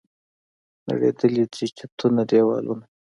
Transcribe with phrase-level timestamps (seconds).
[0.87, 2.85] نړېدلي دي چتونه، دیوالونه